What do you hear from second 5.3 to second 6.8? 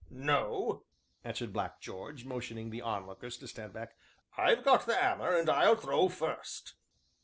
and I'll throw first."